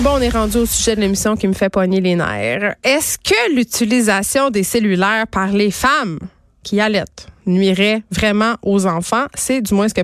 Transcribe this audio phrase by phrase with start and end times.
[0.00, 2.76] Bon, on est rendu au sujet de l'émission qui me fait poigner les nerfs.
[2.84, 6.20] Est-ce que l'utilisation des cellulaires par les femmes
[6.62, 9.26] qui allaitent nuirait vraiment aux enfants?
[9.34, 10.02] C'est du moins ce que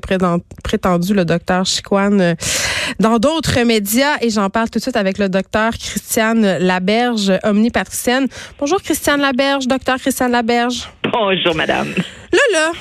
[0.64, 2.34] prétendu le docteur Chiquan euh,
[2.98, 4.16] dans d'autres médias.
[4.20, 8.26] Et j'en parle tout de suite avec le docteur Christiane Laberge, omnipatricienne.
[8.58, 10.88] Bonjour Christiane Laberge, docteur Christiane Laberge.
[11.04, 11.86] Bonjour madame.
[12.32, 12.72] Là, là,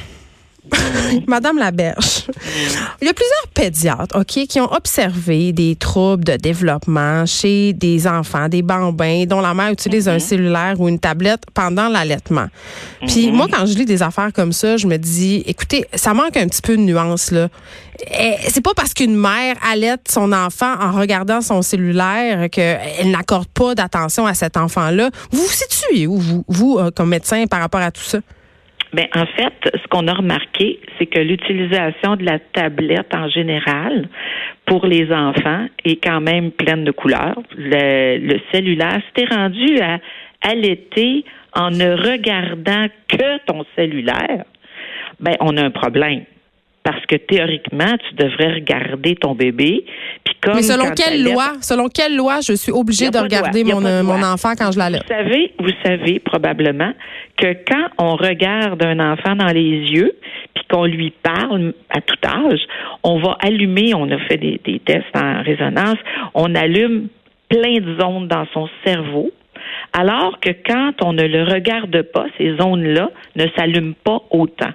[1.27, 2.25] Madame Laberge,
[3.02, 8.07] il y a plusieurs pédiatres, OK, qui ont observé des troubles de développement chez des
[8.07, 10.20] enfants, des bambins dont la mère utilise un mhm.
[10.20, 12.48] cellulaire ou une tablette pendant l'allaitement.
[13.07, 13.35] Puis mhm.
[13.35, 16.48] moi, quand je lis des affaires comme ça, je me dis, écoutez, ça manque un
[16.48, 17.49] petit peu de nuance, là.
[18.12, 23.48] Eh, c'est pas parce qu'une mère allaite son enfant en regardant son cellulaire qu'elle n'accorde
[23.48, 25.09] pas d'attention à cet enfant-là.
[25.32, 28.20] Vous vous situez où, vous, vous euh, comme médecin, par rapport à tout ça?
[28.94, 34.08] Ben, en fait, ce qu'on a remarqué, c'est que l'utilisation de la tablette en général
[34.66, 37.42] pour les enfants est quand même pleine de couleurs.
[37.58, 40.00] Le, cellulaire, si rendu à
[40.42, 44.46] allaiter en ne regardant que ton cellulaire,
[45.20, 46.26] ben, on a un problème
[46.84, 49.85] parce que théoriquement, tu devrais regarder ton bébé.
[50.26, 53.81] Puis comme Mais selon quelle loi, selon quelle loi, je suis obligée de regarder mon,
[53.81, 54.99] mon enfant quand je l'allais?
[54.99, 56.91] Vous savez, vous savez probablement
[57.37, 60.13] que quand on regarde un enfant dans les yeux,
[60.54, 62.61] puis qu'on lui parle à tout âge,
[63.04, 65.97] on va allumer, on a fait des, des tests en résonance,
[66.34, 67.07] on allume
[67.50, 69.31] plein de zones dans son cerveau
[69.94, 74.72] alors que quand on ne le regarde pas, ces zones-là ne s'allument pas autant.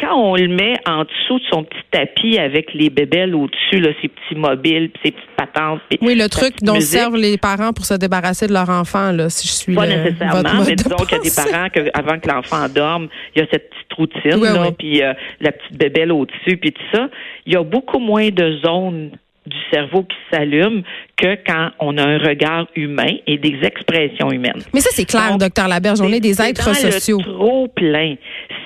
[0.00, 3.90] Quand on le met en dessous de son petit tapis avec les bébelles au-dessus, là,
[4.00, 5.80] ses petits mobiles, ses petites patentes.
[6.00, 9.46] Oui, le truc dont servent les parents pour se débarrasser de leur enfant, là, si
[9.46, 12.66] je suis Pas nécessairement, mais disons qu'il y a des parents que, avant que l'enfant
[12.74, 16.72] dorme, il y a cette petite routine, là, puis euh, la petite bébelle au-dessus, puis
[16.72, 17.08] tout ça.
[17.44, 19.10] Il y a beaucoup moins de zones
[19.46, 20.82] du cerveau qui s'allume
[21.16, 24.62] que quand on a un regard humain et des expressions humaines.
[24.72, 26.00] Mais ça, c'est clair, docteur Laberge.
[26.00, 27.18] On est, des êtres dans sociaux.
[27.18, 28.14] Le trop plein.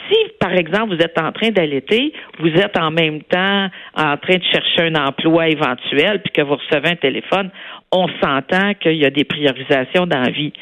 [0.09, 0.17] Si,
[0.49, 4.45] par exemple, vous êtes en train d'allaiter, vous êtes en même temps en train de
[4.51, 7.51] chercher un emploi éventuel, puis que vous recevez un téléphone,
[7.93, 10.53] on s'entend qu'il y a des priorisations dans la vie.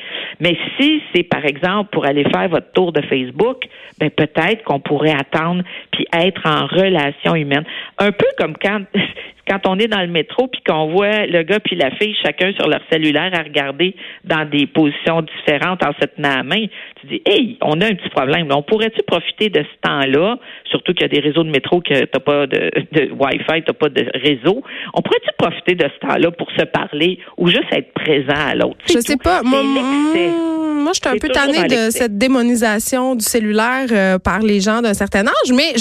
[0.40, 3.64] Mais si c'est, par exemple, pour aller faire votre tour de Facebook,
[3.98, 5.62] ben peut-être qu'on pourrait attendre
[5.92, 7.64] puis être en relation humaine.
[7.98, 8.80] Un peu comme quand
[9.48, 12.52] quand on est dans le métro puis qu'on voit le gars puis la fille chacun
[12.54, 13.94] sur leur cellulaire à regarder
[14.24, 16.66] dans des positions différentes en se tenant à main,
[17.00, 18.48] tu dis hey, on a un petit problème.
[18.50, 20.36] On pourrait-tu profiter de ce temps-là,
[20.70, 23.72] surtout qu'il y a des réseaux de métro que t'as pas de, de Wi-Fi, t'as
[23.72, 24.62] pas de réseau.
[24.94, 28.78] On pourrait-tu profiter de ce temps-là pour se parler ou juste être présent à l'autre?
[28.88, 29.42] Je sais pas.
[29.42, 34.60] Moi, moi, je suis un peu tannée de cette démonisation du cellulaire euh, par les
[34.60, 35.74] gens d'un certain âge, mais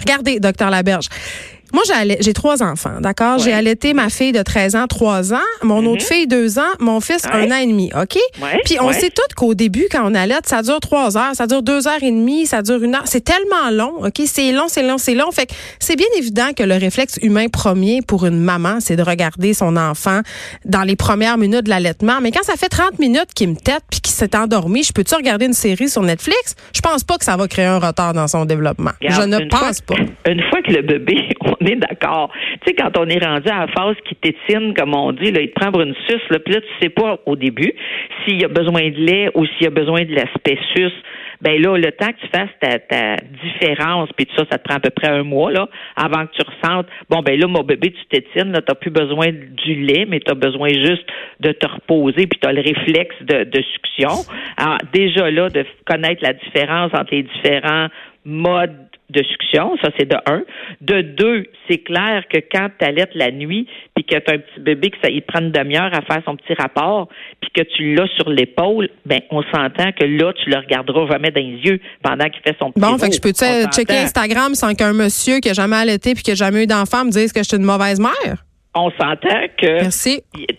[0.00, 1.08] regardez, docteur Laberge.
[1.72, 1.82] Moi,
[2.20, 3.38] j'ai trois enfants, d'accord?
[3.38, 6.14] J'ai allaité ma fille de 13 ans, 3 ans, mon autre mhm.
[6.14, 8.18] fille, 2 ans, mon fils, un an et demi, OK?
[8.64, 11.62] Puis on sait toutes qu'au début, quand on allaite, ça dure 3 heures, ça dure
[11.62, 13.06] 2 heures et demie, ça dure une heure.
[13.06, 14.22] C'est tellement long, OK?
[14.26, 15.30] C'est long, c'est long, c'est long.
[15.30, 19.02] Fait que c'est bien évident que le réflexe humain premier pour une maman, c'est de
[19.02, 20.20] regarder son enfant
[20.64, 22.20] dans les premières minutes de l'allaitement.
[22.22, 25.14] Mais quand ça fait 30 minutes qu'il me tête puis qu'il s'est endormi, je peux-tu
[25.14, 26.54] regarder une série sur Netflix?
[26.74, 28.92] Je pense pas que ça va créer un retard dans son développement.
[29.00, 29.96] je ne pense pas.
[30.26, 31.28] Une fois que le bébé
[31.60, 32.30] on est d'accord.
[32.60, 35.40] Tu sais, quand on est rendu à la phase qui tétine, comme on dit, là,
[35.40, 37.72] il te prend une suce, là, puis là, tu sais pas au début
[38.24, 40.92] s'il y a besoin de lait ou s'il y a besoin de l'aspect suce.
[41.40, 44.64] Ben là, le temps que tu fasses ta, ta différence, puis tout ça, ça te
[44.64, 47.62] prend à peu près un mois, là, avant que tu ressentes, bon, ben là, mon
[47.62, 51.06] bébé, tu tétines, là, t'as plus besoin du lait, mais tu as besoin juste
[51.38, 54.24] de te reposer, puis tu as le réflexe de, de succion.
[54.56, 57.86] Alors, déjà là, de connaître la différence entre les différents
[58.24, 60.42] modes de succion, ça c'est de un.
[60.80, 64.38] De deux, c'est clair que quand tu allaites la nuit, puis que tu as un
[64.38, 67.08] petit bébé que ça il prend une demi-heure à faire son petit rapport,
[67.40, 71.30] puis que tu l'as sur l'épaule, ben on s'entend que là tu le regarderas jamais
[71.30, 74.54] dans les yeux pendant qu'il fait son petit Bon, fait que je peux checker Instagram
[74.54, 77.32] sans qu'un monsieur qui a jamais allaité puis qui a jamais eu d'enfant me dise
[77.32, 78.44] que je suis une mauvaise mère?
[78.78, 79.84] On s'entend que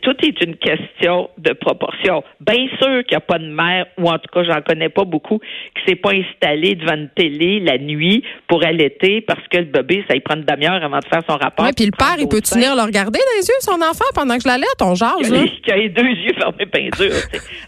[0.01, 2.23] tout est une question de proportion.
[2.39, 5.03] Bien sûr qu'il n'y a pas de mère, ou en tout cas, j'en connais pas
[5.03, 9.65] beaucoup, qui s'est pas installé devant une télé la nuit pour allaiter parce que le
[9.65, 11.65] bébé, ça y prend une demi-heure avant de faire son rapport.
[11.65, 14.35] Oui, puis le père, il peut tenir le regarder dans les yeux, son enfant, pendant
[14.35, 14.81] que je l'allaite?
[14.81, 15.45] On jase, là.
[15.67, 17.13] Il a les deux yeux fermés bien dur.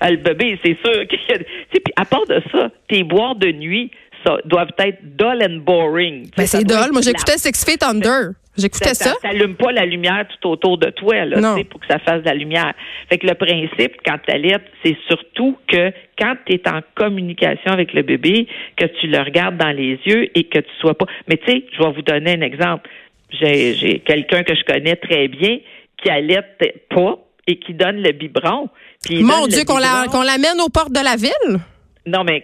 [0.01, 1.05] le bébé, c'est sûr.
[1.07, 3.91] Puis à part de ça, tes boires de nuit,
[4.25, 6.29] ça, doivent être dull and boring.
[6.35, 6.91] Ben, c'est dull.
[6.91, 8.31] Moi, j'écoutais Six Feet Under.
[8.57, 9.15] J'écoutais ça.
[9.21, 12.25] Ça n'allume pas la lumière tout autour de toi, là, pour que ça fasse de
[12.25, 12.73] la lumière.
[13.09, 17.71] Fait que le principe, quand tu allaites, c'est surtout que quand tu es en communication
[17.71, 21.05] avec le bébé, que tu le regardes dans les yeux et que tu sois pas.
[21.27, 22.89] Mais tu sais, je vais vous donner un exemple.
[23.31, 25.59] J'ai quelqu'un que je connais très bien
[26.03, 26.57] qui allaite
[26.89, 28.69] pas et qui donne le biberon.
[29.09, 31.59] Mon Dieu, qu'on l'amène aux portes de la ville?
[32.05, 32.43] Non, mais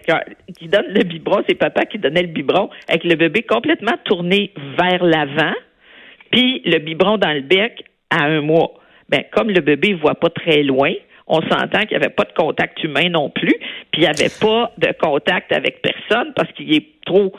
[0.56, 4.52] qui donne le biberon, c'est papa qui donnait le biberon avec le bébé complètement tourné
[4.78, 5.54] vers l'avant,
[6.30, 8.74] puis le biberon dans le bec à un mois.
[9.08, 10.92] Ben, comme le bébé voit pas très loin,
[11.26, 13.54] on s'entend qu'il n'y avait pas de contact humain non plus,
[13.90, 17.32] puis il n'y avait pas de contact avec personne parce qu'il est trop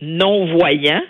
[0.00, 1.02] non-voyant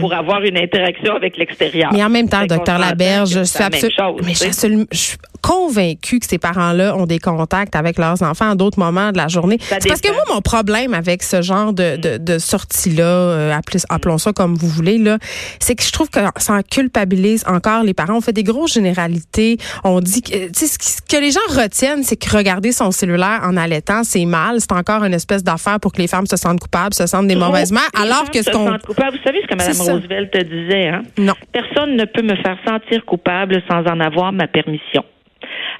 [0.00, 1.90] pour avoir une interaction avec l'extérieur.
[1.92, 6.38] Mais en même temps, docteur Laberge, je suis absolument, mais je suis convaincue que ces
[6.38, 9.58] parents-là ont des contacts avec leurs enfants à d'autres moments de la journée.
[9.60, 13.58] C'est parce que moi, mon problème avec ce genre de, de, de sortie-là, euh,
[13.88, 15.18] appelons ça comme vous voulez, là,
[15.60, 18.16] c'est que je trouve que ça en culpabilise encore les parents.
[18.16, 19.58] On fait des grosses généralités.
[19.84, 20.76] On dit que, ce
[21.08, 24.60] que les gens retiennent, c'est que regarder son cellulaire en allaitant, c'est mal.
[24.60, 27.36] C'est encore une espèce d'affaire pour que les femmes se sentent coupables, se sentent des
[27.36, 27.82] mauvaises mères.
[27.98, 28.64] Alors que ce qu'on.
[28.86, 31.02] Vous savez ce que Mme Roosevelt te disait, hein?
[31.18, 31.34] Non.
[31.52, 35.04] Personne ne peut me faire sentir coupable sans en avoir ma permission.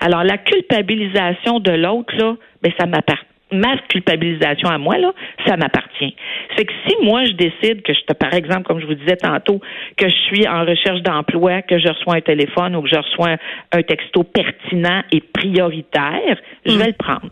[0.00, 5.12] Alors, la culpabilisation de l'autre, là, ben, ça m'appartient ma culpabilisation à moi, là,
[5.46, 6.16] ça m'appartient.
[6.56, 9.16] C'est que si moi je décide que je te, par exemple, comme je vous disais
[9.16, 9.60] tantôt,
[9.96, 13.36] que je suis en recherche d'emploi, que je reçois un téléphone ou que je reçois
[13.72, 16.78] un texto pertinent et prioritaire, je mm.
[16.78, 17.30] vais le prendre.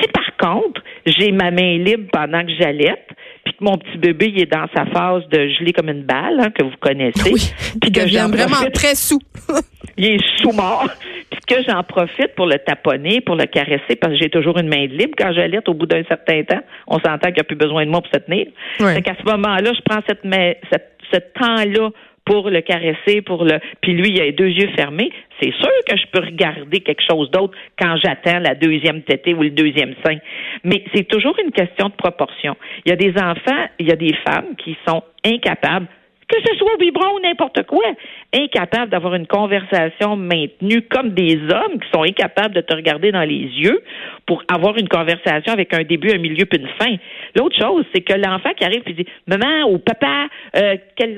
[0.00, 3.08] Si par contre, j'ai ma main libre pendant que j'allaite,
[3.54, 6.50] que mon petit bébé il est dans sa phase de gelé comme une balle, hein,
[6.50, 7.32] que vous connaissez,
[7.80, 9.20] puis que devient vraiment très sous.
[9.96, 10.88] il est sous-mort.
[11.30, 14.68] Puis que j'en profite pour le taponner, pour le caresser, parce que j'ai toujours une
[14.68, 15.14] main libre.
[15.18, 17.90] Quand j'allaite au bout d'un certain temps, on s'entend qu'il n'y a plus besoin de
[17.90, 18.46] moi pour se tenir.
[18.80, 19.02] Ouais.
[19.02, 20.22] qu'à ce moment-là, je prends cette,
[20.70, 21.90] cette ce temps-là
[22.24, 23.58] pour le caresser, pour le.
[23.80, 25.10] Puis lui, il a les deux yeux fermés.
[25.40, 29.42] C'est sûr que je peux regarder quelque chose d'autre quand j'attends la deuxième tétée ou
[29.42, 30.16] le deuxième sein.
[30.64, 32.56] Mais c'est toujours une question de proportion.
[32.84, 35.86] Il y a des enfants, il y a des femmes qui sont incapables
[36.28, 37.84] que ce soit au biberon ou n'importe quoi,
[38.32, 43.22] incapable d'avoir une conversation maintenue comme des hommes qui sont incapables de te regarder dans
[43.22, 43.82] les yeux
[44.26, 46.96] pour avoir une conversation avec un début, un milieu puis une fin.
[47.36, 51.14] L'autre chose, c'est que l'enfant qui arrive et dit Maman ou papa, euh, quelle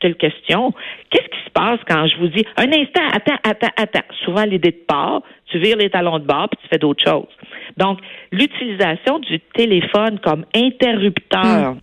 [0.00, 0.72] quelle question.
[1.10, 4.14] Qu'est-ce qui se passe quand je vous dis un instant, attends, attends, attends.
[4.24, 7.28] Souvent l'idée de part, tu vires les talons de bord puis tu fais d'autres choses.
[7.76, 7.98] Donc,
[8.32, 11.78] l'utilisation du téléphone comme interrupteur hmm.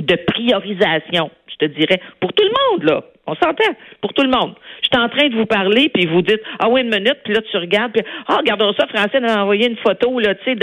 [0.00, 1.30] de priorisation
[1.60, 3.04] je te dirais, pour tout le monde, là.
[3.26, 4.54] On s'entend, pour tout le monde.
[4.82, 7.32] Je suis en train de vous parler, puis vous dites, ah oui, une minute, puis
[7.32, 10.54] là, tu regardes, puis, ah, regardons ça, Francine a envoyé une photo, là, tu sais,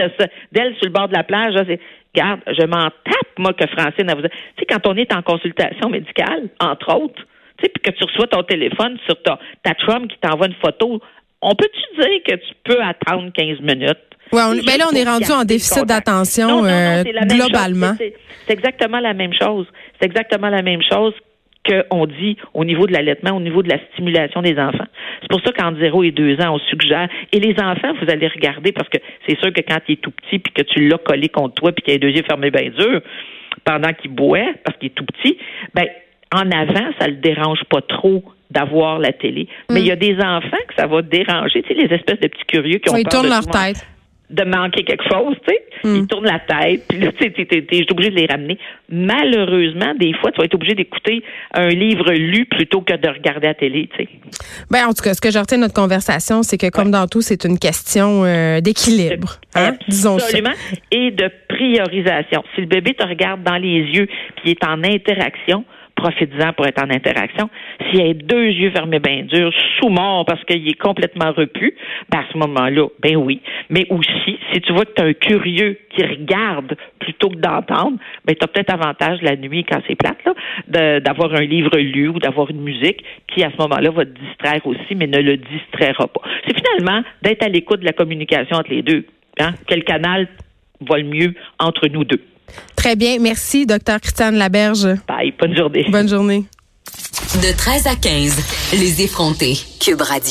[0.51, 1.55] d'elle sur le bord de la plage.
[1.55, 1.63] Là,
[2.13, 4.21] Regarde, je m'en tape, moi, que Francine a vous.
[4.21, 4.29] Tu
[4.59, 7.21] sais, quand on est en consultation médicale, entre autres,
[7.57, 11.01] tu sais, puis que tu reçois ton téléphone sur ta, ta qui t'envoie une photo,
[11.41, 13.97] on peut-tu dire que tu peux attendre 15 minutes?
[14.33, 17.95] Oui, ben là, on est rendu en déficit d'attention euh, globalement.
[17.97, 19.65] C'est exactement la même chose.
[19.99, 21.13] C'est exactement la même chose
[21.65, 24.87] qu'on dit au niveau de l'allaitement, au niveau de la stimulation des enfants.
[25.21, 27.07] C'est pour ça qu'en 0 et 2 ans, on suggère.
[27.31, 28.97] Et les enfants, vous allez regarder, parce que
[29.27, 31.71] c'est sûr que quand il est tout petit, puis que tu l'as collé contre toi,
[31.71, 33.01] puis qu'il a les deux yeux fermés bien dur,
[33.63, 35.37] pendant qu'il boit, parce qu'il est tout petit,
[35.75, 35.85] ben
[36.33, 39.47] en avant, ça le dérange pas trop d'avoir la télé.
[39.69, 39.83] Mais mm.
[39.83, 42.45] il y a des enfants que ça va déranger, tu sais, les espèces de petits
[42.47, 43.85] curieux qui ont ils tournent leur tête
[44.31, 45.61] de manquer quelque chose, tu sais.
[45.83, 45.95] Hmm.
[45.95, 48.57] Ils tournent la tête, puis là, tu sais, t'es obligé de les ramener.
[48.89, 51.23] Malheureusement, des fois, tu vas être obligé d'écouter
[51.53, 54.09] un livre lu plutôt que de regarder la télé, tu sais.
[54.69, 57.07] Ben, en tout cas, ce que je retiens de notre conversation, c'est que comme dans
[57.07, 60.53] tout, c'est une question euh, d'équilibre, hein, disons Absolument.
[60.91, 62.43] Et de priorisation.
[62.55, 65.65] Si le bébé te regarde dans les yeux, puis est en interaction,
[66.01, 67.49] profites-en pour être en interaction.
[67.89, 71.75] S'il a deux yeux fermés bien durs, sous-mort parce qu'il est complètement repu,
[72.09, 73.41] ben à ce moment-là, ben oui.
[73.69, 77.97] Mais aussi, si tu vois que tu as un curieux qui regarde plutôt que d'entendre,
[78.25, 82.09] ben tu as peut-être avantage la nuit quand c'est plate, là, d'avoir un livre lu
[82.09, 85.37] ou d'avoir une musique qui, à ce moment-là, va te distraire aussi, mais ne le
[85.37, 86.21] distraira pas.
[86.47, 89.05] C'est finalement d'être à l'écoute de la communication entre les deux.
[89.39, 89.51] Hein?
[89.67, 90.27] Quel canal
[90.81, 92.21] va le mieux entre nous deux?
[92.75, 93.17] Très bien.
[93.19, 94.87] Merci, docteur Christiane Laberge.
[95.07, 95.33] Bye.
[95.39, 95.85] Bonne journée.
[95.89, 96.45] Bonne journée.
[97.35, 99.57] De 13 à 15, les effrontés.
[99.79, 100.29] Cube Radio.